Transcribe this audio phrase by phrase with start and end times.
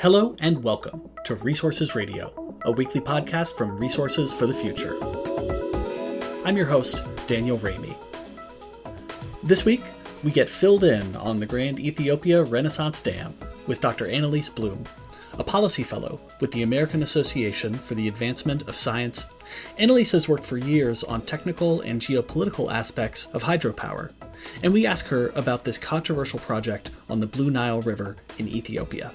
[0.00, 4.96] Hello and welcome to Resources Radio, a weekly podcast from Resources for the Future.
[6.42, 7.94] I'm your host, Daniel Raimi.
[9.42, 9.82] This week,
[10.24, 13.36] we get filled in on the Grand Ethiopia Renaissance Dam
[13.66, 14.06] with Dr.
[14.06, 14.82] Annalise Blum,
[15.38, 19.26] a policy fellow with the American Association for the Advancement of Science.
[19.76, 24.12] Annalise has worked for years on technical and geopolitical aspects of hydropower,
[24.62, 29.12] and we ask her about this controversial project on the Blue Nile River in Ethiopia.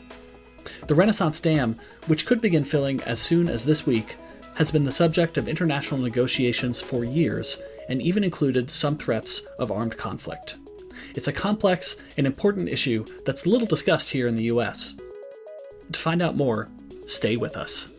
[0.87, 4.17] The Renaissance Dam, which could begin filling as soon as this week,
[4.55, 9.71] has been the subject of international negotiations for years and even included some threats of
[9.71, 10.57] armed conflict.
[11.15, 14.93] It's a complex and important issue that's little discussed here in the US.
[15.91, 16.69] To find out more,
[17.07, 17.89] stay with us.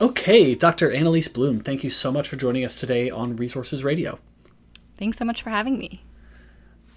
[0.00, 0.90] Okay, Dr.
[0.90, 4.18] Annalise Blum, thank you so much for joining us today on Resources Radio.
[4.98, 6.02] Thanks so much for having me.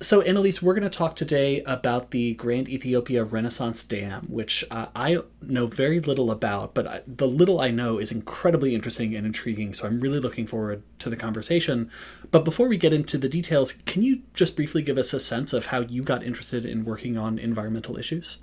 [0.02, 4.85] So, Annalise, we're going to talk today about the Grand Ethiopia Renaissance Dam, which uh,
[4.96, 9.26] I know very little about, but I, the little I know is incredibly interesting and
[9.26, 9.73] intriguing.
[9.73, 11.91] So, I'm really looking forward to the conversation.
[12.32, 15.51] But before we get into the details, can you just briefly give us a sense
[15.51, 18.40] of how you got interested in working on environmental issues?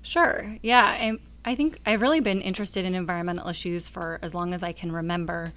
[0.00, 0.56] Sure.
[0.62, 0.86] Yeah.
[0.86, 4.72] I, I think I've really been interested in environmental issues for as long as I
[4.72, 5.52] can remember.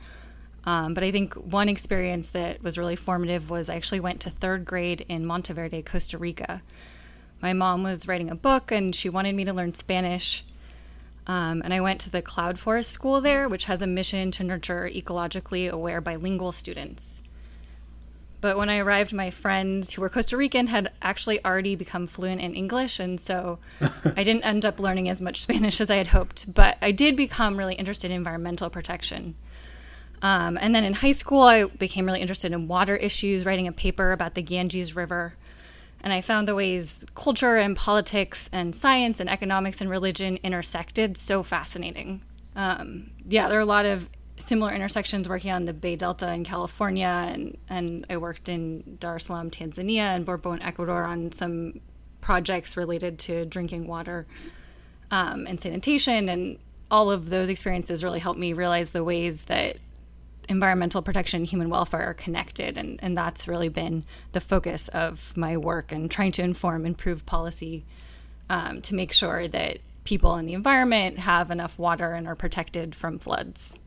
[0.66, 4.30] Um, but I think one experience that was really formative was I actually went to
[4.30, 6.62] third grade in Monteverde, Costa Rica.
[7.42, 10.44] My mom was writing a book and she wanted me to learn Spanish.
[11.26, 14.44] Um, and I went to the Cloud Forest School there, which has a mission to
[14.44, 17.20] nurture ecologically aware bilingual students.
[18.42, 22.42] But when I arrived, my friends who were Costa Rican had actually already become fluent
[22.42, 26.08] in English, and so I didn't end up learning as much Spanish as I had
[26.08, 26.52] hoped.
[26.52, 29.36] But I did become really interested in environmental protection.
[30.22, 33.72] Um, and then in high school, I became really interested in water issues, writing a
[33.72, 35.34] paper about the Ganges River.
[36.04, 41.18] And I found the ways culture and politics and science and economics and religion intersected
[41.18, 42.22] so fascinating.
[42.56, 46.44] Um, yeah, there are a lot of similar intersections working on the Bay Delta in
[46.44, 51.80] California, and, and I worked in Dar es Salaam, Tanzania, and Borbón, Ecuador on some
[52.22, 54.26] projects related to drinking water
[55.12, 56.30] um, and sanitation.
[56.30, 56.58] And
[56.90, 59.78] all of those experiences really helped me realize the ways that
[60.52, 62.78] environmental protection and human welfare are connected.
[62.78, 64.04] And, and that's really been
[64.34, 67.86] the focus of my work and trying to inform improve policy
[68.50, 72.94] um, to make sure that people in the environment have enough water and are protected
[72.94, 73.78] from floods.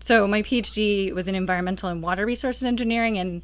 [0.00, 3.40] So, my PhD was in environmental and water resources engineering, and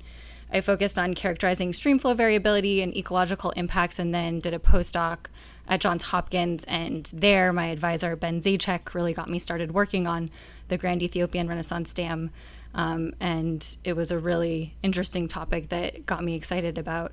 [0.53, 5.27] I focused on characterizing streamflow variability and ecological impacts, and then did a postdoc
[5.67, 6.65] at Johns Hopkins.
[6.65, 10.29] And there, my advisor, Ben Zaitchik, really got me started working on
[10.71, 12.31] the Grand Ethiopian Renaissance Dam.
[12.75, 17.13] Um, and it was a really interesting topic that got me excited about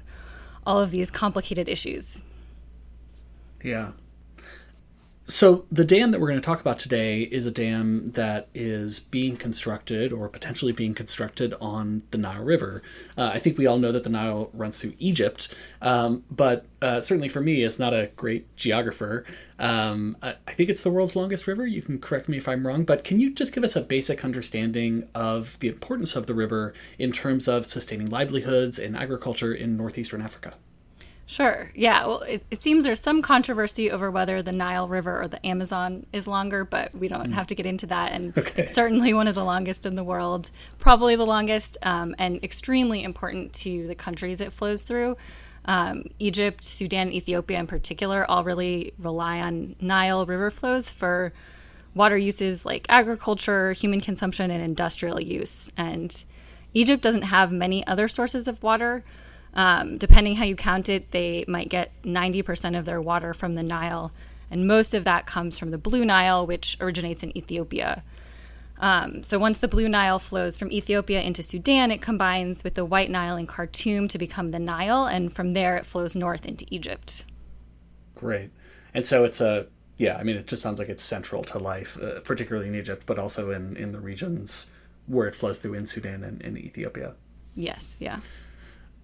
[0.66, 2.22] all of these complicated issues.
[3.64, 3.92] Yeah.
[5.30, 9.02] So, the dam that we're going to talk about today is a dam that is
[9.02, 12.82] being constructed or potentially being constructed on the Nile River.
[13.18, 17.02] Uh, I think we all know that the Nile runs through Egypt, um, but uh,
[17.02, 19.26] certainly for me, as not a great geographer,
[19.60, 21.68] um, I, I, think it's the world's longest river.
[21.68, 24.24] You can correct me if I'm wrong, but can you just give us a basic
[24.24, 29.76] understanding of the importance of the river in terms of sustaining livelihoods and agriculture in
[29.76, 30.54] northeastern Africa?
[31.30, 31.70] Sure.
[31.76, 32.08] Yeah.
[32.08, 36.06] Well, it, it, seems there's some controversy over whether the Nile River or the Amazon
[36.14, 37.34] is longer, but we don't mm.
[37.34, 38.14] have to get into that.
[38.14, 38.64] And okay.
[38.64, 40.50] it's certainly one of the longest in the world,
[40.80, 45.18] probably the longest, um, and extremely important to the countries it flows through.
[45.66, 51.34] Um, Egypt, Sudan, Ethiopia in particular all really rely on Nile River flows for
[51.94, 55.70] water uses like agriculture, human consumption, and industrial use.
[55.76, 56.24] And
[56.74, 59.04] Egypt doesn't have many other sources of water.
[59.58, 63.64] Um, depending how you count it, they might get 90% of their water from the
[63.64, 64.12] Nile,
[64.50, 68.04] and most of that comes from the Blue Nile, which originates in Ethiopia.
[68.80, 72.86] Um, so once the Blue Nile flows from Ethiopia into Sudan, it combines with the
[72.86, 76.66] White Nile in Khartoum to become the Nile, and from there it flows north into
[76.70, 77.26] Egypt.
[78.14, 78.52] Great.
[78.94, 79.66] And so it's a
[79.98, 83.04] yeah, I mean, it just sounds like it's central to life, uh, particularly in Egypt,
[83.08, 84.70] but also in, in the regions
[85.08, 87.14] where it flows through in Sudan and in Ethiopia.
[87.56, 88.20] Yes, yeah.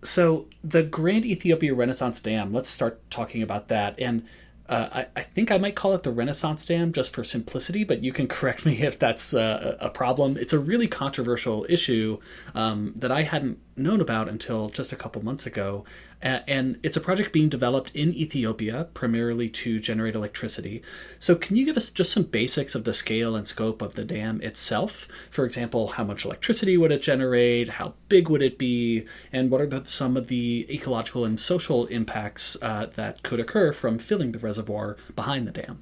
[0.04, 2.54] So the Grand Ethiopia Renaissance Dam.
[2.54, 4.00] Let's start talking about that.
[4.00, 4.26] And
[4.70, 8.04] uh, I, I, think I might call it the Renaissance Dam just for simplicity, but
[8.04, 10.38] you can correct me if that's uh, a problem.
[10.38, 12.20] It's a really controversial issue
[12.56, 15.86] um, that I hadn't known about until just a couple months ago.
[16.22, 20.82] and it's a project being developed in Ethiopia, primarily to generate electricity.
[21.20, 24.06] So, can you give us just some basics of the scale and scope of the
[24.06, 25.08] dam itself?
[25.30, 27.70] For example, how much electricity would it generate?
[27.70, 29.06] How big would it be?
[29.34, 33.74] And what are the, some of the ecological and social impacts uh, that could occur
[33.74, 35.82] from filling the reservoir behind the dam?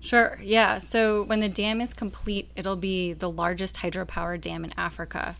[0.00, 0.78] Sure, yeah.
[0.78, 5.36] So, when the dam is complete, it'll be the largest hydropower dam in Africa.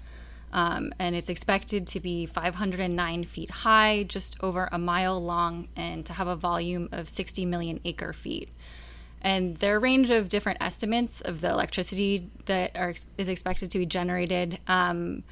[0.52, 6.04] Um, and it's expected to be 509 feet high, just over a mile long, and
[6.06, 8.50] to have a volume of 60 million acre feet.
[9.22, 13.70] And there are a range of different estimates of the electricity that are, is expected
[13.70, 14.58] to be generated.
[14.66, 15.22] Um,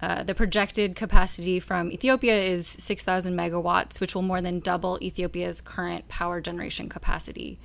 [0.00, 5.60] uh, the projected capacity from Ethiopia is 6,000 megawatts, which will more than double Ethiopia's
[5.60, 7.58] current power generation capacity.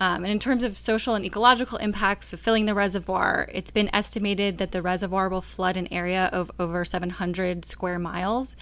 [0.00, 3.90] Um, and in terms of social and ecological impacts of filling the reservoir, it's been
[3.92, 8.56] estimated that the reservoir will flood an area of over 700 square miles.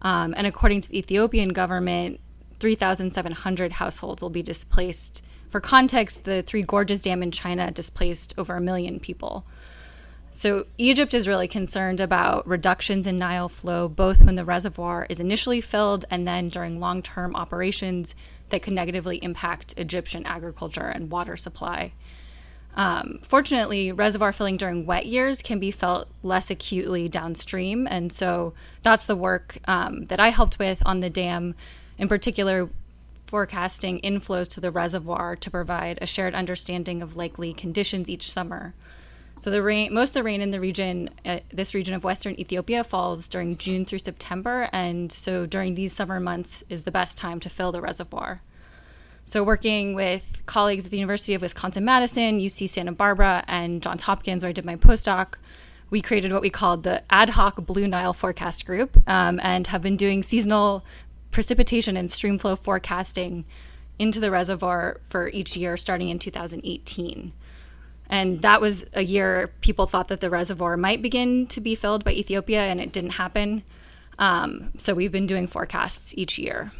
[0.00, 2.20] Um, and according to the Ethiopian government,
[2.60, 5.22] 3,700 households will be displaced.
[5.50, 9.46] For context, the Three Gorges Dam in China displaced over a million people.
[10.38, 15.18] So, Egypt is really concerned about reductions in Nile flow, both when the reservoir is
[15.18, 18.14] initially filled and then during long term operations
[18.50, 21.92] that could negatively impact Egyptian agriculture and water supply.
[22.76, 27.88] Um, fortunately, reservoir filling during wet years can be felt less acutely downstream.
[27.88, 31.56] And so that's the work um, that I helped with on the dam,
[31.98, 32.70] in particular,
[33.26, 38.72] forecasting inflows to the reservoir to provide a shared understanding of likely conditions each summer.
[39.40, 42.38] So the rain, most of the rain in the region, uh, this region of Western
[42.40, 47.16] Ethiopia, falls during June through September, and so during these summer months is the best
[47.16, 48.42] time to fill the reservoir.
[49.24, 54.02] So working with colleagues at the University of Wisconsin Madison, UC Santa Barbara, and Johns
[54.02, 55.34] Hopkins, where I did my postdoc,
[55.90, 59.82] we created what we called the Ad Hoc Blue Nile Forecast Group, um, and have
[59.82, 60.84] been doing seasonal
[61.30, 63.44] precipitation and streamflow forecasting
[63.98, 67.32] into the reservoir for each year starting in 2018.
[68.08, 72.04] And that was a year people thought that the reservoir might begin to be filled
[72.04, 73.62] by Ethiopia, and it didn't happen.
[74.18, 76.72] Um, so we've been doing forecasts each year.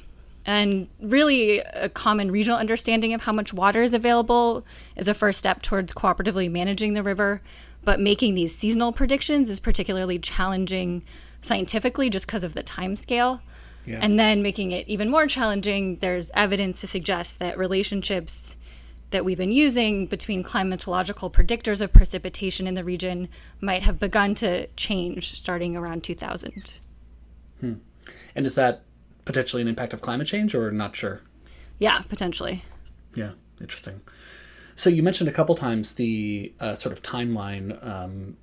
[0.47, 4.65] And really, a common regional understanding of how much water is available
[4.97, 7.43] is a first step towards cooperatively managing the river.
[7.85, 11.03] But making these seasonal predictions is particularly challenging
[11.43, 13.43] scientifically just because of the time scale.
[13.85, 13.99] Yeah.
[14.03, 18.57] And then making it even more challenging, there's evidence to suggest that relationships
[19.11, 23.29] that we've been using between climatological predictors of precipitation in the region
[23.61, 26.75] might have begun to change starting around 2000.
[27.61, 27.75] Hmm.
[28.35, 28.83] And is that
[29.25, 31.23] potentially an impact of climate change or not sure?
[31.79, 32.65] Yeah, potentially.
[33.15, 34.01] Yeah, interesting.
[34.77, 38.37] So you mentioned a couple times the uh, sort of timeline um,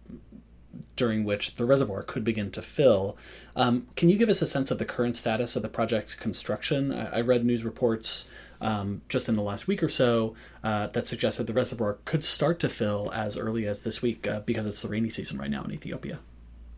[0.96, 3.18] during which the reservoir could begin to fill.
[3.56, 6.92] Um, can you give us a sense of the current status of the project's construction?
[6.92, 8.30] I, I read news reports
[8.62, 12.60] um, just in the last week or so uh, that suggested the reservoir could start
[12.62, 15.64] to fill as early as this week uh, because it's the rainy season right now
[15.64, 16.20] in Ethiopia.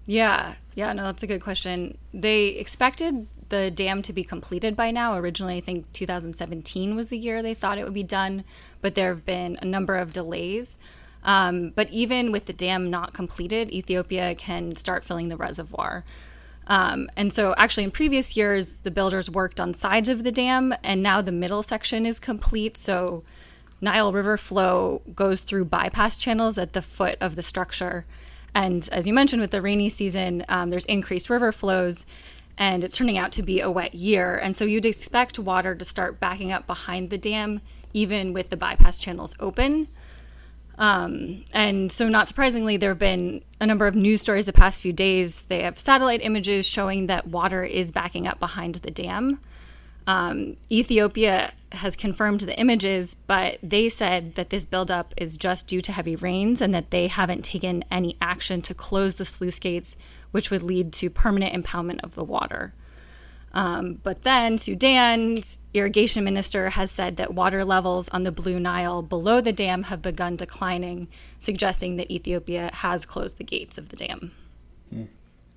[0.05, 1.97] Yeah, yeah, no, that's a good question.
[2.13, 5.15] They expected the dam to be completed by now.
[5.17, 8.43] Originally, I think 2017 was the year they thought it would be done,
[8.81, 10.77] but there have been a number of delays.
[11.27, 16.05] Um, but even with the dam not completed, Ethiopia can start filling the reservoir.
[16.67, 20.73] Um, and so, actually, in previous years, the builders worked on sides of the dam,
[20.83, 22.77] and now the middle section is complete.
[22.77, 23.23] So,
[23.81, 28.05] Nile River flow goes through bypass channels at the foot of the structure.
[28.55, 32.05] And as you mentioned, with the rainy season, um, there's increased river flows,
[32.57, 34.37] and it's turning out to be a wet year.
[34.37, 37.61] And so, you'd expect water to start backing up behind the dam,
[37.93, 39.89] even with the bypass channels open.
[40.77, 44.81] Um, and so, not surprisingly, there have been a number of news stories the past
[44.81, 45.43] few days.
[45.45, 49.39] They have satellite images showing that water is backing up behind the dam.
[50.05, 55.81] Um, Ethiopia has confirmed the images, but they said that this buildup is just due
[55.81, 59.97] to heavy rains and that they haven't taken any action to close the sluice gates,
[60.31, 62.73] which would lead to permanent impoundment of the water.
[63.53, 69.01] Um, but then Sudan's irrigation minister has said that water levels on the Blue Nile
[69.01, 71.07] below the dam have begun declining,
[71.39, 74.31] suggesting that Ethiopia has closed the gates of the dam.
[74.91, 75.05] Hmm.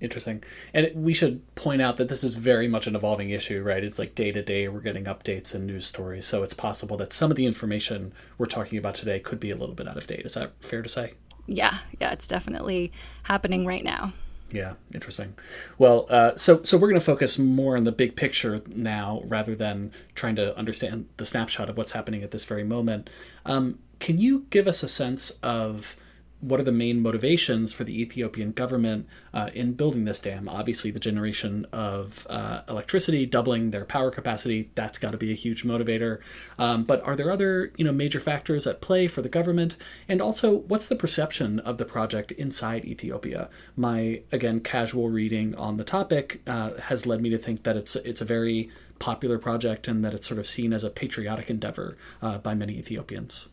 [0.00, 0.42] Interesting.
[0.72, 3.84] And we should point out that this is very much an evolving issue, right?
[3.84, 6.24] It's like day to day, we're getting updates and news stories.
[6.24, 9.56] So it's possible that some of the information we're talking about today could be a
[9.56, 10.24] little bit out of date.
[10.24, 11.14] Is that fair to say?
[11.46, 12.92] Yeah, yeah, it's definitely
[13.24, 14.14] happening right now.
[14.52, 15.34] Yeah, interesting.
[15.78, 19.54] Well, uh, so so we're going to focus more on the big picture now, rather
[19.54, 23.08] than trying to understand the snapshot of what's happening at this very moment.
[23.46, 25.96] Um, can you give us a sense of
[26.40, 30.48] what are the main motivations for the Ethiopian government uh, in building this dam?
[30.48, 35.34] Obviously, the generation of uh, electricity, doubling their power capacity, that's got to be a
[35.34, 36.18] huge motivator.
[36.58, 39.76] Um, but are there other you know major factors at play for the government?
[40.08, 43.48] And also, what's the perception of the project inside Ethiopia?
[43.76, 47.96] My again casual reading on the topic uh, has led me to think that it's
[47.96, 51.96] it's a very popular project and that it's sort of seen as a patriotic endeavor
[52.22, 53.48] uh, by many Ethiopians.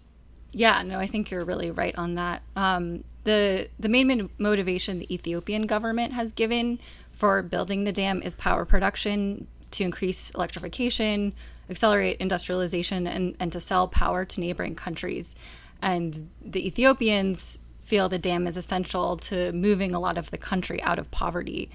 [0.57, 2.41] Yeah, no, I think you're really right on that.
[2.55, 6.79] Um, the the main motivation the Ethiopian government has given
[7.11, 11.33] for building the dam is power production to increase electrification,
[11.69, 15.35] accelerate industrialization, and, and to sell power to neighboring countries.
[15.79, 20.81] And the Ethiopians feel the dam is essential to moving a lot of the country
[20.81, 21.69] out of poverty.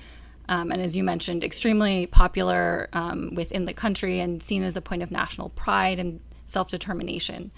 [0.49, 4.81] Um, and as you mentioned, extremely popular um, within the country and seen as a
[4.83, 7.53] point of national pride and self determination.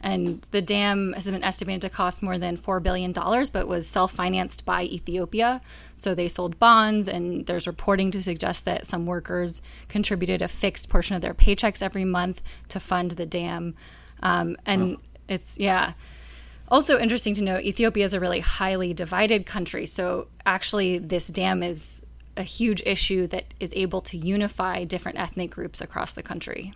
[0.00, 4.12] And the dam has been estimated to cost more than $4 billion, but was self
[4.12, 5.60] financed by Ethiopia.
[5.96, 10.88] So they sold bonds, and there's reporting to suggest that some workers contributed a fixed
[10.88, 13.74] portion of their paychecks every month to fund the dam.
[14.22, 14.98] Um, and
[15.28, 15.94] it's, yeah.
[16.68, 19.86] Also interesting to note, Ethiopia is a really highly divided country.
[19.86, 22.04] So actually, this dam is
[22.36, 26.74] a huge issue that is able to unify different ethnic groups across the country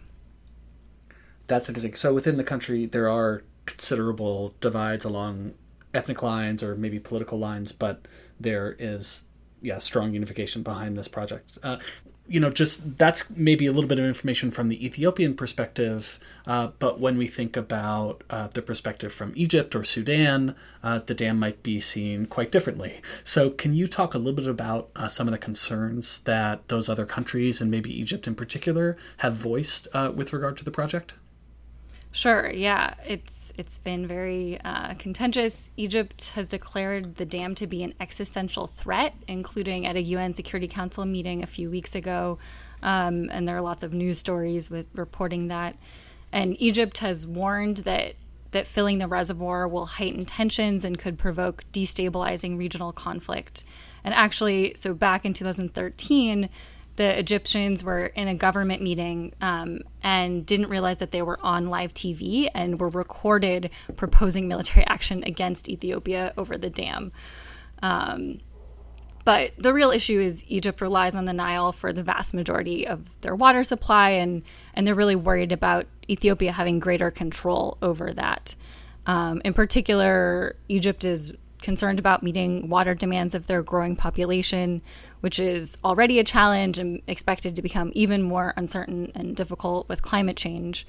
[1.50, 1.94] that's interesting.
[1.94, 5.52] So within the country, there are considerable divides along
[5.92, 8.06] ethnic lines or maybe political lines, but
[8.38, 9.24] there is
[9.60, 11.58] yeah strong unification behind this project.
[11.62, 11.78] Uh,
[12.28, 16.68] you know, just that's maybe a little bit of information from the Ethiopian perspective, uh,
[16.78, 20.54] but when we think about uh, the perspective from Egypt or Sudan,
[20.84, 23.00] uh, the dam might be seen quite differently.
[23.24, 26.88] So, can you talk a little bit about uh, some of the concerns that those
[26.88, 31.14] other countries and maybe Egypt in particular have voiced uh, with regard to the project?
[32.12, 32.50] Sure.
[32.50, 35.70] Yeah, it's it's been very uh, contentious.
[35.76, 40.66] Egypt has declared the dam to be an existential threat, including at a UN Security
[40.66, 42.38] Council meeting a few weeks ago.
[42.82, 45.76] Um, and there are lots of news stories with reporting that.
[46.32, 48.14] And Egypt has warned that
[48.52, 53.62] that filling the reservoir will heighten tensions and could provoke destabilizing regional conflict.
[54.02, 56.48] And actually, so back in 2013
[56.96, 61.68] the Egyptians were in a government meeting um, and didn't realize that they were on
[61.68, 67.12] live TV and were recorded proposing military action against Ethiopia over the dam.
[67.82, 68.40] Um,
[69.24, 73.04] but the real issue is Egypt relies on the Nile for the vast majority of
[73.20, 74.42] their water supply, and,
[74.74, 78.54] and they're really worried about Ethiopia having greater control over that.
[79.06, 81.32] Um, in particular, Egypt is
[81.62, 84.82] concerned about meeting water demands of their growing population,
[85.20, 90.02] which is already a challenge and expected to become even more uncertain and difficult with
[90.02, 90.86] climate change.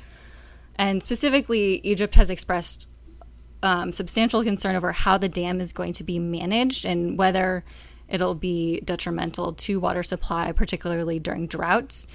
[0.76, 2.88] And specifically, Egypt has expressed
[3.64, 7.64] um, substantial concern over how the dam is going to be managed and whether
[8.08, 12.08] it'll be detrimental to water supply, particularly during droughts.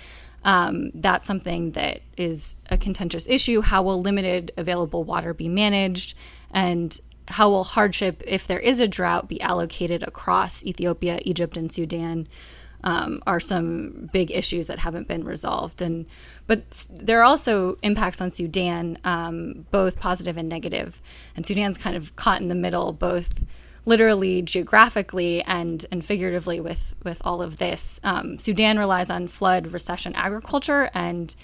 [0.44, 3.62] Um, that's something that is a contentious issue.
[3.62, 6.14] How will limited available water be managed?
[6.50, 11.70] And how will hardship, if there is a drought, be allocated across Ethiopia, Egypt, and
[11.70, 12.28] Sudan?
[12.84, 16.06] Um, are some big issues that haven't been resolved, and
[16.46, 21.00] but there are also impacts on Sudan, um, both positive and negative.
[21.34, 23.30] And Sudan's kind of caught in the middle, both
[23.86, 27.98] literally, geographically, and and figuratively with with all of this.
[28.04, 31.34] Um, Sudan relies on flood, recession, agriculture, and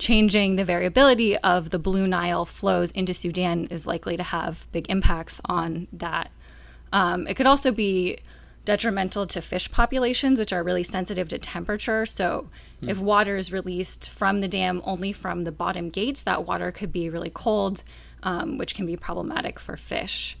[0.00, 4.90] changing the variability of the Blue Nile flows into Sudan is likely to have big
[4.90, 6.30] impacts on that.
[6.92, 8.18] Um, it could also be
[8.64, 12.04] detrimental to fish populations, which are really sensitive to temperature.
[12.04, 12.48] So,
[12.82, 12.88] mm.
[12.88, 16.92] if water is released from the dam only from the bottom gates, that water could
[16.92, 17.82] be really cold,
[18.22, 20.36] um, which can be problematic for fish.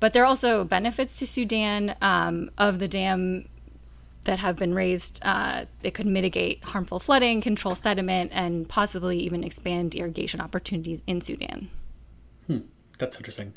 [0.00, 3.48] But there are also benefits to Sudan um, of the dam
[4.24, 9.44] that have been raised uh, that could mitigate harmful flooding, control sediment, and possibly even
[9.44, 11.68] expand irrigation opportunities in Sudan.
[12.46, 12.58] Hmm.
[12.98, 13.56] That's interesting.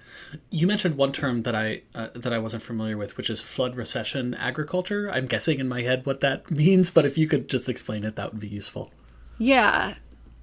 [0.50, 3.76] You mentioned one term that I uh, that I wasn't familiar with, which is flood
[3.76, 5.12] recession agriculture.
[5.12, 8.16] I'm guessing in my head what that means, but if you could just explain it,
[8.16, 8.92] that would be useful.
[9.38, 9.96] Yeah,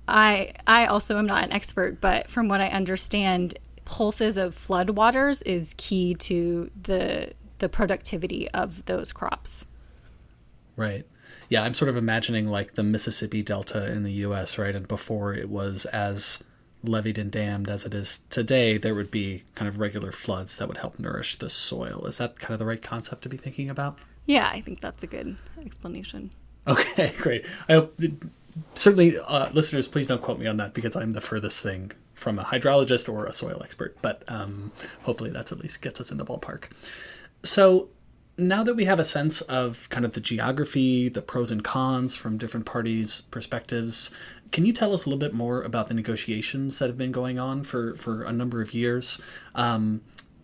[0.06, 4.90] I I also am not an expert, but from what I understand, pulses of flood
[4.90, 9.66] waters is key to the the productivity of those crops.
[10.76, 11.06] Right.
[11.48, 14.74] Yeah, I'm sort of imagining like the Mississippi Delta in the US, right?
[14.74, 16.42] And before it was as
[16.82, 20.68] levied and dammed as it is today, there would be kind of regular floods that
[20.68, 22.06] would help nourish the soil.
[22.06, 23.98] Is that kind of the right concept to be thinking about?
[24.26, 26.30] Yeah, I think that's a good explanation.
[26.66, 27.44] Okay, great.
[27.68, 28.00] I hope
[28.74, 32.38] certainly uh, listeners please don't quote me on that because I'm the furthest thing from
[32.38, 36.18] a hydrologist or a soil expert, but um, hopefully that's at least gets us in
[36.18, 36.70] the ballpark.
[37.42, 37.88] So
[38.36, 42.16] now that we have a sense of kind of the geography, the pros and cons
[42.16, 44.10] from different parties' perspectives,
[44.50, 47.38] can you tell us a little bit more about the negotiations that have been going
[47.38, 49.20] on for, for a number of years?
[49.54, 50.02] Um,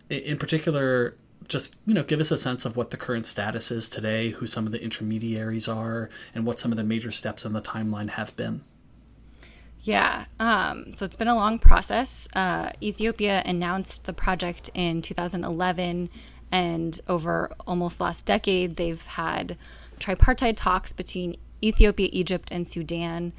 [0.09, 1.15] in particular,
[1.47, 4.47] just you know, give us a sense of what the current status is today, who
[4.47, 8.11] some of the intermediaries are, and what some of the major steps on the timeline
[8.11, 8.63] have been.
[9.83, 12.27] Yeah, um, so it's been a long process.
[12.35, 16.09] Uh, Ethiopia announced the project in 2011,
[16.51, 19.57] and over almost last decade, they've had
[19.99, 23.33] tripartite talks between Ethiopia, Egypt, and Sudan.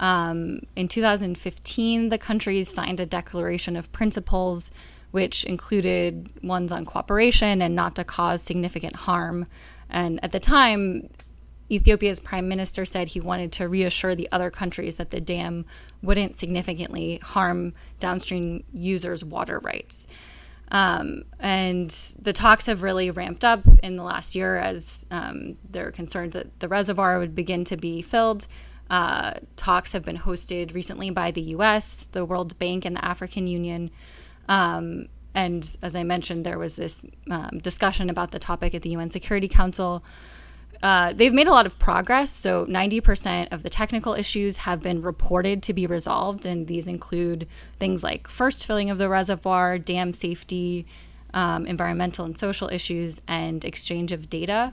[0.00, 4.70] Um, in 2015, the countries signed a declaration of principles,
[5.10, 9.46] which included ones on cooperation and not to cause significant harm.
[9.88, 11.08] And at the time,
[11.70, 15.66] Ethiopia's prime minister said he wanted to reassure the other countries that the dam
[16.02, 20.06] wouldn't significantly harm downstream users' water rights.
[20.70, 25.88] Um, and the talks have really ramped up in the last year as um, there
[25.88, 28.46] are concerns that the reservoir would begin to be filled.
[28.90, 33.46] Uh, talks have been hosted recently by the US, the World Bank, and the African
[33.46, 33.90] Union.
[34.48, 38.90] Um, and as I mentioned, there was this um, discussion about the topic at the
[38.90, 40.02] UN Security Council.
[40.82, 42.34] Uh, they've made a lot of progress.
[42.34, 47.48] So, 90% of the technical issues have been reported to be resolved, and these include
[47.80, 50.86] things like first filling of the reservoir, dam safety,
[51.34, 54.72] um, environmental and social issues, and exchange of data.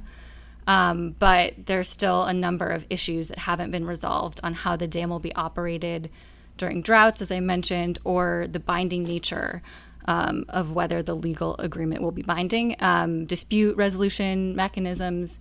[0.67, 4.87] Um, but there's still a number of issues that haven't been resolved on how the
[4.87, 6.09] dam will be operated
[6.57, 9.61] during droughts, as I mentioned, or the binding nature
[10.07, 15.39] um, of whether the legal agreement will be binding, um, dispute resolution mechanisms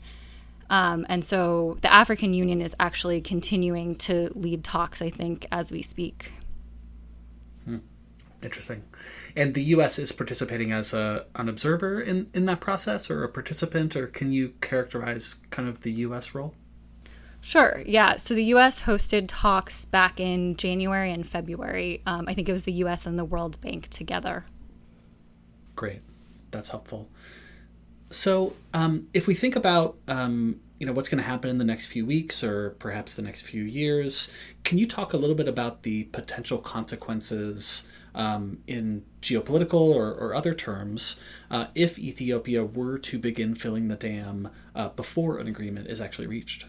[0.71, 5.71] um, and so the African Union is actually continuing to lead talks, I think, as
[5.71, 6.33] we speak.
[7.65, 7.79] Hmm.
[8.43, 8.85] Interesting.
[9.35, 9.99] And the U.S.
[9.99, 14.33] is participating as a, an observer in, in that process or a participant, or can
[14.33, 16.35] you characterize kind of the U.S.
[16.35, 16.55] role?
[17.41, 17.83] Sure.
[17.85, 18.17] Yeah.
[18.17, 18.83] So the U.S.
[18.83, 22.03] hosted talks back in January and February.
[22.07, 23.07] Um, I think it was the U.S.
[23.07, 24.47] and the World Bank together.
[25.77, 26.01] Great.
[26.51, 27.09] That's helpful.
[28.15, 31.65] So, um, if we think about um, you know what's going to happen in the
[31.65, 34.31] next few weeks or perhaps the next few years,
[34.65, 40.35] can you talk a little bit about the potential consequences um, in geopolitical or, or
[40.35, 41.17] other terms
[41.51, 46.27] uh, if Ethiopia were to begin filling the dam uh, before an agreement is actually
[46.27, 46.67] reached?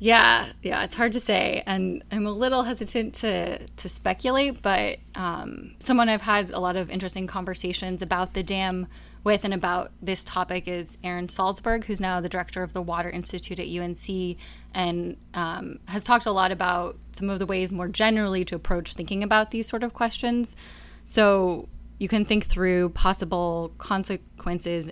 [0.00, 4.62] Yeah, yeah, it's hard to say, and I'm a little hesitant to to speculate.
[4.62, 8.86] But um, someone I've had a lot of interesting conversations about the dam
[9.28, 13.10] with and about this topic is Aaron Salzberg, who's now the director of the Water
[13.10, 14.38] Institute at UNC,
[14.72, 18.94] and um, has talked a lot about some of the ways more generally to approach
[18.94, 20.56] thinking about these sort of questions.
[21.04, 24.90] So you can think through possible consequences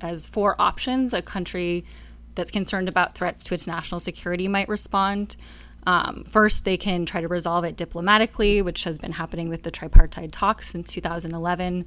[0.00, 1.84] as four options a country
[2.36, 5.34] that's concerned about threats to its national security might respond.
[5.84, 9.72] Um, first, they can try to resolve it diplomatically, which has been happening with the
[9.72, 11.86] tripartite talks since 2011,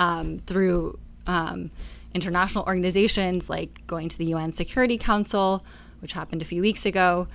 [0.00, 1.70] um, through um,
[2.14, 5.64] international organizations like going to the UN Security Council,
[6.00, 7.28] which happened a few weeks ago.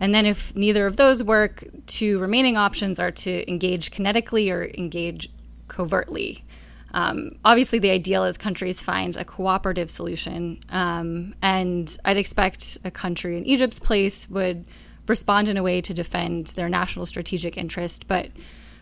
[0.00, 4.70] And then, if neither of those work, two remaining options are to engage kinetically or
[4.76, 5.30] engage
[5.68, 6.44] covertly.
[6.94, 10.60] Um, obviously, the ideal is countries find a cooperative solution.
[10.70, 14.64] Um, and I'd expect a country in Egypt's place would
[15.08, 18.06] respond in a way to defend their national strategic interest.
[18.08, 18.28] But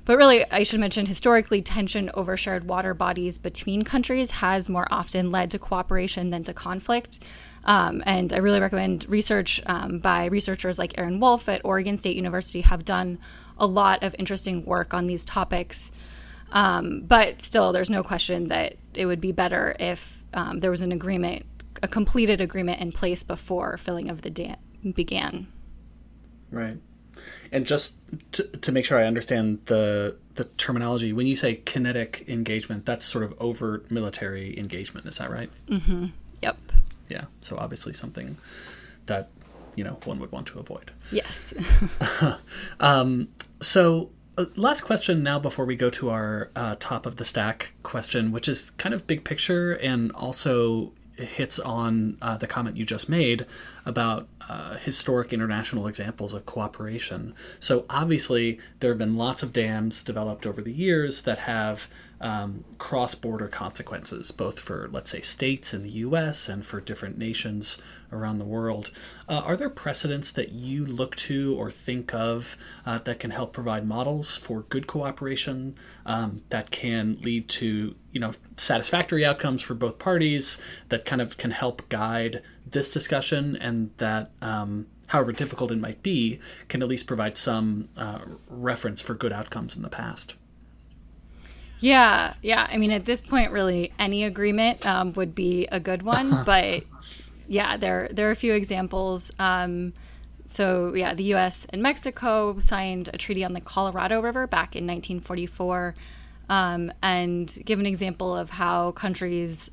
[0.05, 4.89] but really, I should mention historically, tension over shared water bodies between countries has more
[4.91, 7.21] often led to cooperation than to conflict.
[7.65, 12.17] Um, and I really recommend research um, by researchers like Aaron Wolf at Oregon State
[12.17, 13.19] University have done
[13.59, 15.93] a lot of interesting work on these topics.
[16.51, 20.81] Um, but still, there's no question that it would be better if um, there was
[20.81, 21.47] an agreement,
[21.83, 24.57] a completed agreement in place before filling of the dam
[24.95, 25.47] began.
[26.51, 26.79] Right.
[27.51, 27.97] And just
[28.33, 33.05] to, to make sure I understand the the terminology, when you say kinetic engagement, that's
[33.05, 35.07] sort of overt military engagement.
[35.07, 35.51] Is that right?
[35.69, 36.07] Mm-hmm.
[36.43, 36.59] Yep.
[37.09, 37.25] Yeah.
[37.41, 38.39] So obviously something
[39.07, 39.29] that
[39.75, 40.91] you know one would want to avoid.
[41.11, 41.55] Yes.
[42.81, 43.29] um,
[43.61, 47.75] so uh, last question now before we go to our uh, top of the stack
[47.83, 52.85] question, which is kind of big picture and also hits on uh, the comment you
[52.85, 53.47] just made
[53.85, 57.35] about uh, historic international examples of cooperation.
[57.61, 61.89] So, obviously, there have been lots of dams developed over the years that have
[62.23, 67.19] um, cross border consequences, both for, let's say, states in the US and for different
[67.19, 67.79] nations
[68.13, 68.91] around the world.
[69.29, 72.57] Uh, are there precedents that you look to or think of
[72.87, 75.75] uh, that can help provide models for good cooperation
[76.07, 81.37] um, that can lead to you know satisfactory outcomes for both parties that kind of
[81.39, 86.89] can help guide this discussion and that um, however difficult it might be can at
[86.89, 90.35] least provide some uh, reference for good outcomes in the past
[91.83, 96.03] yeah yeah i mean at this point really any agreement um, would be a good
[96.03, 96.85] one but
[97.49, 99.93] yeah there there are a few examples um,
[100.47, 104.87] so yeah the us and mexico signed a treaty on the colorado river back in
[104.87, 105.95] 1944
[106.49, 109.71] um, and give an example of how countries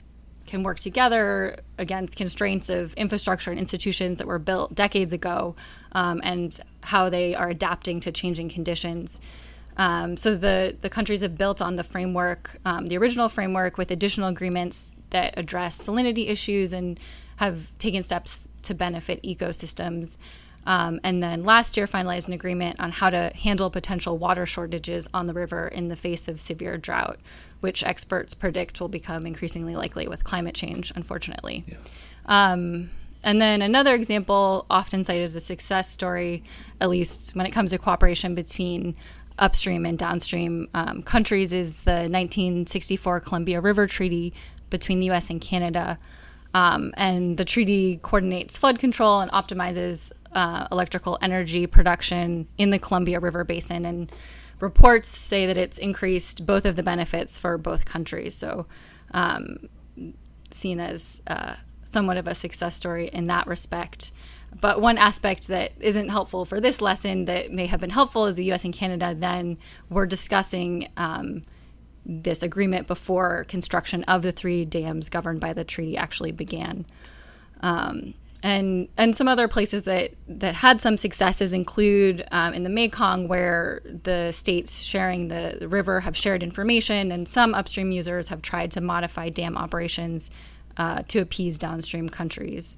[0.50, 5.56] can work together against constraints of infrastructure and institutions that were built decades ago
[5.92, 9.22] um, and how they are adapting to changing conditions.
[9.80, 13.92] Um, so the, the countries have built on the framework, um, the original framework, with
[13.92, 17.00] additional agreements that address salinity issues and
[17.38, 20.18] have taken steps to benefit ecosystems.
[20.66, 25.08] Um, and then last year finalized an agreement on how to handle potential water shortages
[25.14, 27.18] on the river in the face of severe drought,
[27.62, 31.64] which experts predict will become increasingly likely with climate change, unfortunately.
[31.66, 31.78] Yeah.
[32.26, 32.90] Um,
[33.24, 36.44] and then another example, often cited as a success story,
[36.80, 38.96] at least when it comes to cooperation between
[39.40, 44.34] upstream and downstream um, countries, is the 1964 Columbia River Treaty
[44.70, 45.98] between the US and Canada.
[46.54, 52.80] Um, and the treaty coordinates flood control and optimizes uh, electrical energy production in the
[52.80, 53.86] Columbia River Basin.
[53.86, 54.12] And
[54.60, 58.36] reports say that it's increased both of the benefits for both countries.
[58.36, 58.66] So,
[59.12, 59.70] um,
[60.52, 64.12] seen as uh, somewhat of a success story in that respect.
[64.60, 68.36] But one aspect that isn't helpful for this lesson that may have been helpful is
[68.36, 69.58] the US and Canada then
[69.90, 71.44] were discussing um,
[72.06, 76.86] this agreement before construction of the three dams governed by the treaty actually began.
[77.62, 82.70] Um, and and some other places that that had some successes include um, in the
[82.70, 88.42] Mekong, where the states sharing the, river have shared information, and some upstream users have
[88.42, 90.32] tried to modify dam operations
[90.78, 92.78] uh, to appease downstream countries.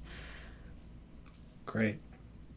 [1.66, 1.98] Great.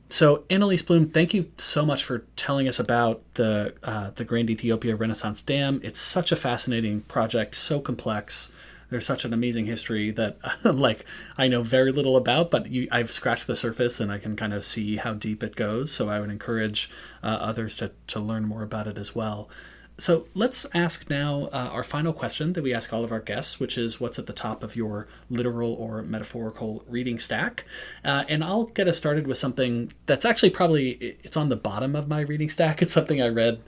[0.10, 4.50] So, Annalise Blum, thank you so much for telling us about the uh, the Grand
[4.50, 5.80] Ethiopia Renaissance Dam.
[5.84, 8.52] It's such a fascinating project, so complex
[8.90, 11.06] there's such an amazing history that like
[11.38, 14.54] I know very little about, but you, I've scratched the surface and I can kind
[14.54, 15.92] of see how deep it goes.
[15.92, 16.90] So I would encourage
[17.24, 19.50] uh, others to to learn more about it as well.
[19.98, 23.62] So let's ask now uh, our final question that we ask all of our guests,
[23.62, 27.64] which is what's at the top of your literal or metaphorical reading stack?
[28.04, 30.92] Uh, and I'll get us started with something that's actually probably
[31.24, 32.82] it's on the bottom of my reading stack.
[32.86, 33.62] It's something I read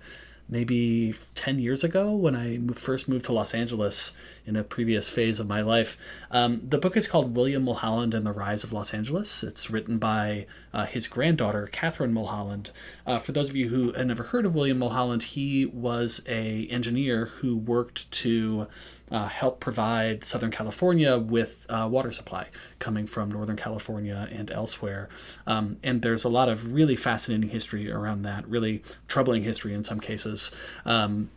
[0.50, 4.14] maybe 10 years ago when I first moved to Los Angeles
[4.46, 5.98] in a previous phase of my life.
[6.32, 9.44] Um, the book is called William Mulholland and the Rise of Los Angeles.
[9.44, 12.72] It's written by uh, his granddaughter, Catherine Mulholland.
[13.06, 16.68] Uh, for those of you who have never heard of William Mulholland, he was a
[16.68, 18.68] engineer who worked to
[19.12, 22.48] uh, help provide Southern California with uh, water supply
[22.80, 25.10] coming from Northern California and elsewhere.
[25.46, 29.84] Um, and there's a lot of really fascinating history around that, really troubling history in
[29.84, 30.52] some cases.
[30.86, 31.30] Um,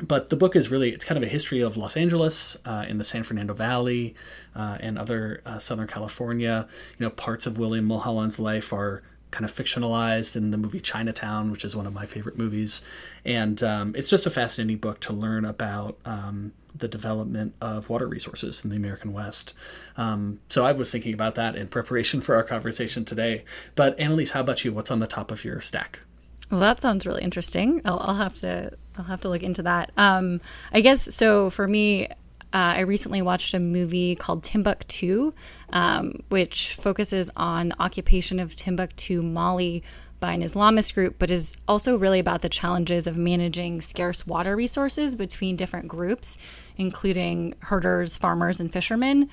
[0.00, 2.98] but the book is really it's kind of a history of los angeles uh, in
[2.98, 4.14] the san fernando valley
[4.54, 6.66] uh, and other uh, southern california
[6.96, 11.50] you know parts of william mulholland's life are kind of fictionalized in the movie chinatown
[11.50, 12.82] which is one of my favorite movies
[13.24, 18.06] and um, it's just a fascinating book to learn about um, the development of water
[18.06, 19.54] resources in the american west
[19.96, 24.30] um, so i was thinking about that in preparation for our conversation today but annalise
[24.30, 26.00] how about you what's on the top of your stack
[26.50, 27.80] well, that sounds really interesting.
[27.84, 29.92] I'll, I'll have to I'll have to look into that.
[29.96, 30.40] Um,
[30.72, 31.48] I guess so.
[31.48, 32.08] For me,
[32.52, 35.32] uh, I recently watched a movie called Timbuktu,
[35.72, 39.84] um, which focuses on the occupation of Timbuktu, Mali,
[40.20, 44.54] by an Islamist group, but is also really about the challenges of managing scarce water
[44.54, 46.38] resources between different groups,
[46.76, 49.30] including herders, farmers, and fishermen.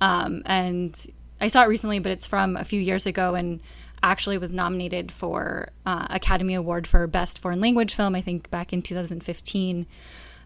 [0.00, 1.06] Um, and
[1.40, 3.60] I saw it recently, but it's from a few years ago, and
[4.02, 8.72] actually was nominated for uh, Academy Award for Best Foreign Language Film, I think back
[8.72, 9.86] in 2015.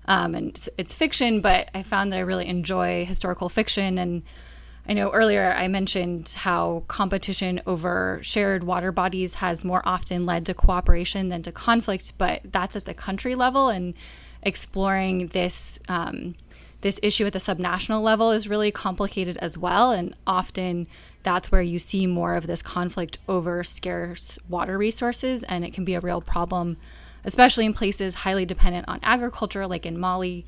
[0.09, 3.99] Um, and it's, it's, fiction, but I found that I really enjoy historical fiction.
[3.99, 4.22] And
[4.88, 10.46] I know earlier I mentioned how competition over shared water bodies has more often led
[10.46, 13.68] to cooperation than to conflict, but that's at the country level.
[13.68, 13.94] And
[14.46, 15.79] exploring this.
[15.88, 16.37] Um,
[16.83, 20.87] this issue at the subnational level is really complicated as well, and often
[21.22, 25.85] that's where you see more of this conflict over scarce water resources, and it can
[25.85, 26.77] be a real problem,
[27.25, 30.44] especially in places highly dependent on agriculture, like in Mali.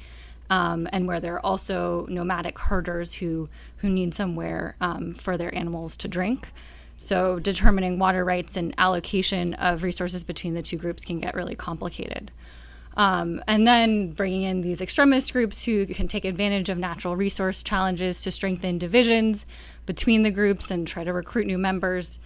[0.50, 5.54] Um, and where there are also nomadic herders who who need somewhere um, for their
[5.54, 6.52] animals to drink.
[6.98, 11.54] So determining water rights and allocation of resources between the two groups can get really
[11.54, 12.32] complicated.
[12.96, 17.62] Um, and then bringing in these extremist groups who can take advantage of natural resource
[17.62, 19.46] challenges to strengthen divisions
[19.86, 22.18] between the groups and try to recruit new members.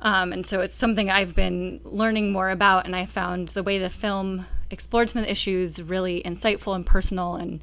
[0.00, 3.78] Um, and so it's something I've been learning more about, and I found the way
[3.78, 7.34] the film explored some of the issues really insightful and personal.
[7.34, 7.60] And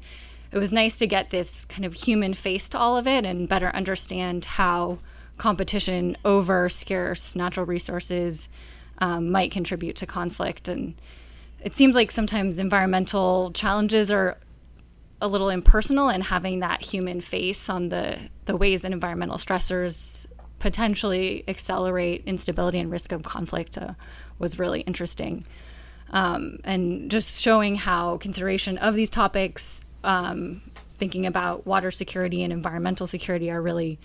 [0.52, 3.48] it was nice to get this kind of human face to all of it and
[3.48, 4.98] better understand how
[5.38, 8.48] competition over scarce natural resources
[8.98, 10.68] um, might contribute to conflict.
[10.68, 10.94] And
[11.62, 14.38] it seems like sometimes environmental challenges are
[15.20, 20.26] a little impersonal, and having that human face on the, the ways that environmental stressors
[20.58, 23.92] potentially accelerate instability and risk of conflict uh,
[24.38, 25.44] was really interesting.
[26.10, 30.62] Um, and just showing how consideration of these topics, um,
[30.98, 33.98] thinking about water security and environmental security, are really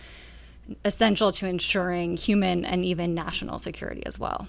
[0.83, 4.47] essential to ensuring human and even national security as well.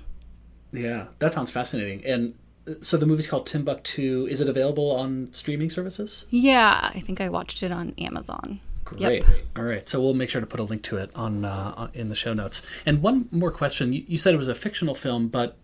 [0.72, 2.04] Yeah, that sounds fascinating.
[2.04, 2.34] And
[2.66, 4.26] uh, so the movie's called Timbuktu.
[4.30, 6.26] Is it available on streaming services?
[6.30, 8.60] Yeah, I think I watched it on Amazon.
[8.92, 9.26] Great.
[9.26, 9.36] Yep.
[9.56, 9.88] All right.
[9.88, 12.32] So we'll make sure to put a link to it on uh, in the show
[12.32, 12.62] notes.
[12.86, 15.56] And one more question: you, you said it was a fictional film, but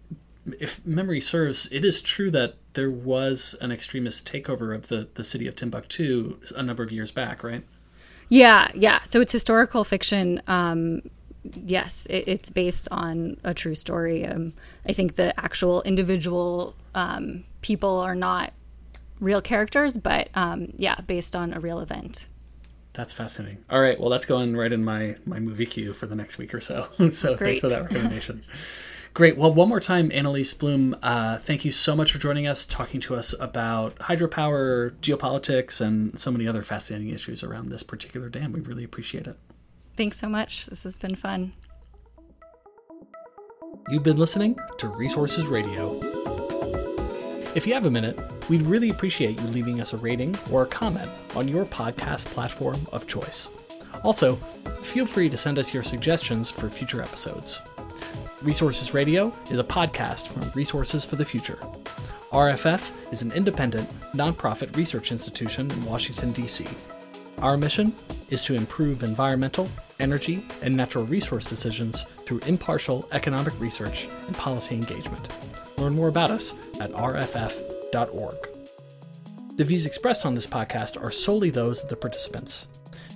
[0.59, 5.25] if memory serves, it is true that there was an extremist takeover of the the
[5.25, 7.65] city of Timbuktu a number of years back, right?
[8.29, 9.01] Yeah, yeah.
[9.05, 10.43] So it's historical fiction.
[10.47, 11.03] Um,
[11.65, 14.27] yes, it, it's based on a true story.
[14.27, 14.53] Um,
[14.87, 18.53] I think the actual individual um, people are not
[19.21, 22.27] real characters, but um, yeah, based on a real event.
[22.99, 23.65] That's fascinating.
[23.71, 26.53] All right, well, that's going right in my my movie queue for the next week
[26.53, 26.89] or so.
[27.13, 27.39] so Great.
[27.39, 28.43] thanks for that recommendation.
[29.15, 29.37] Great.
[29.37, 33.01] Well, one more time, Annalise Blum, uh, thank you so much for joining us, talking
[33.03, 38.51] to us about hydropower, geopolitics, and so many other fascinating issues around this particular dam.
[38.51, 39.39] We really appreciate it.
[39.97, 40.67] Thanks so much.
[40.67, 41.53] This has been fun.
[43.91, 46.01] You've been listening to Resources Radio.
[47.55, 50.67] If you have a minute, we'd really appreciate you leaving us a rating or a
[50.67, 53.51] comment on your podcast platform of choice.
[54.05, 54.37] Also,
[54.83, 57.61] feel free to send us your suggestions for future episodes.
[58.43, 61.59] Resources Radio is a podcast from Resources for the Future.
[62.31, 66.67] RFF is an independent, nonprofit research institution in Washington, D.C.
[67.39, 67.93] Our mission
[68.31, 74.75] is to improve environmental, energy, and natural resource decisions through impartial economic research and policy
[74.75, 75.29] engagement.
[75.79, 77.68] Learn more about us at rff.org.
[79.57, 82.69] The views expressed on this podcast are solely those of the participants.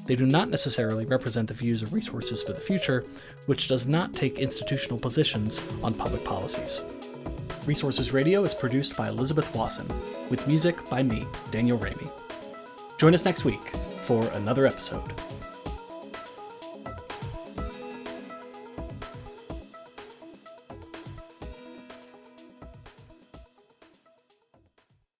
[0.07, 3.05] They do not necessarily represent the views of Resources for the Future,
[3.47, 6.83] which does not take institutional positions on public policies.
[7.67, 9.87] Resources Radio is produced by Elizabeth Wasson,
[10.31, 12.11] with music by me, Daniel Raimi.
[12.99, 15.13] Join us next week for another episode.